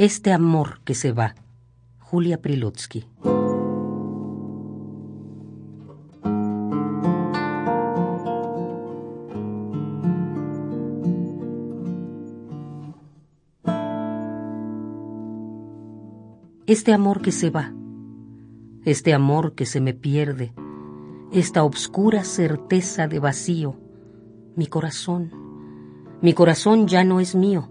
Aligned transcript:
Este 0.00 0.32
amor 0.32 0.80
que 0.82 0.94
se 0.94 1.12
va. 1.12 1.34
Julia 1.98 2.40
Prilutsky. 2.40 3.04
Este 16.66 16.94
amor 16.94 17.20
que 17.20 17.30
se 17.30 17.50
va, 17.50 17.74
este 18.86 19.12
amor 19.12 19.54
que 19.54 19.66
se 19.66 19.82
me 19.82 19.92
pierde, 19.92 20.54
esta 21.30 21.62
obscura 21.62 22.24
certeza 22.24 23.06
de 23.06 23.18
vacío, 23.18 23.76
mi 24.56 24.66
corazón, 24.66 25.30
mi 26.22 26.32
corazón 26.32 26.88
ya 26.88 27.04
no 27.04 27.20
es 27.20 27.34
mío, 27.34 27.68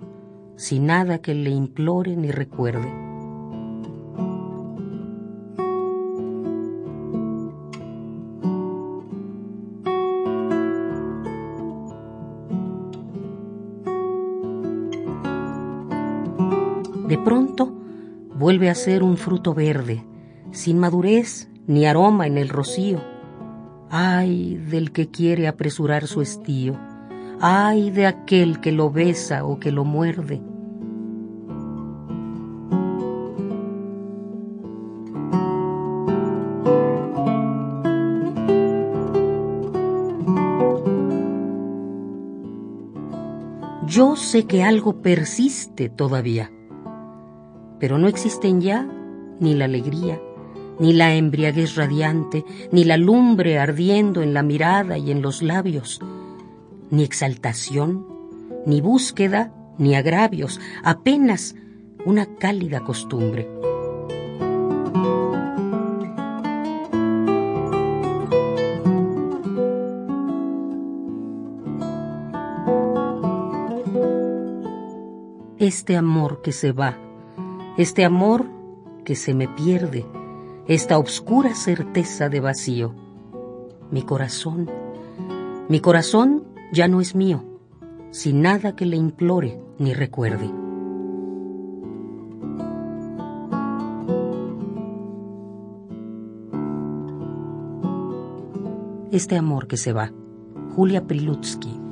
sin 0.60 0.88
nada 0.88 1.20
que 1.20 1.34
le 1.34 1.52
implore 1.52 2.18
ni 2.18 2.32
recuerde. 2.32 2.92
De 17.08 17.18
pronto 17.18 17.72
vuelve 18.36 18.70
a 18.70 18.76
ser 18.76 19.02
un 19.02 19.16
fruto 19.16 19.54
verde, 19.54 20.04
sin 20.52 20.78
madurez 20.78 21.50
ni 21.68 21.86
aroma 21.86 22.28
en 22.28 22.38
el 22.38 22.50
rocío. 22.50 23.00
Ay 23.90 24.58
del 24.58 24.92
que 24.92 25.08
quiere 25.08 25.48
apresurar 25.48 26.06
su 26.06 26.22
estío 26.22 26.78
ay 27.42 27.90
de 27.92 28.06
aquel 28.06 28.60
que 28.60 28.72
lo 28.72 28.92
besa 28.92 29.46
o 29.46 29.60
que 29.60 29.72
lo 29.72 29.86
muerde. 29.86 30.42
Yo 43.86 44.16
sé 44.18 44.46
que 44.46 44.64
algo 44.64 45.02
persiste 45.02 45.90
todavía, 45.90 46.52
pero 47.80 47.98
no 47.98 48.08
existen 48.08 48.60
ya 48.60 48.88
ni 49.40 49.54
la 49.54 49.66
alegría, 49.66 50.20
ni 50.80 50.92
la 50.92 51.16
embriaguez 51.16 51.76
radiante, 51.76 52.44
ni 52.72 52.84
la 52.84 52.98
lumbre 52.98 53.58
ardiendo 53.58 54.22
en 54.22 54.34
la 54.34 54.44
mirada 54.44 54.98
y 54.98 55.12
en 55.12 55.22
los 55.22 55.42
labios, 55.42 56.02
ni 56.90 57.04
exaltación, 57.04 58.06
ni 58.66 58.82
búsqueda, 58.82 59.54
ni 59.78 59.96
agravios, 59.96 60.60
apenas 60.84 61.56
una 62.06 62.26
cálida 62.36 62.82
costumbre. 62.82 63.48
Este 75.60 75.98
amor 75.98 76.42
que 76.42 76.54
se 76.54 76.72
va, 76.72 76.98
este 77.78 78.06
amor 78.06 78.46
que 79.04 79.14
se 79.14 79.34
me 79.34 79.50
pierde, 79.50 80.06
esta 80.70 80.98
obscura 80.98 81.54
certeza 81.54 82.30
de 82.30 82.40
vacío. 82.40 82.96
Mi 83.92 84.04
corazón, 84.04 84.72
mi 85.68 85.82
corazón 85.82 86.46
ya 86.72 86.88
no 86.88 87.02
es 87.02 87.14
mío, 87.14 87.44
sin 88.12 88.42
nada 88.42 88.78
que 88.78 88.86
le 88.86 88.96
implore 88.96 89.62
ni 89.80 89.94
recuerde. 89.94 90.50
Este 99.12 99.36
amor 99.36 99.68
que 99.68 99.76
se 99.76 99.92
va, 99.92 100.14
Julia 100.74 101.06
Prilutsky. 101.06 101.89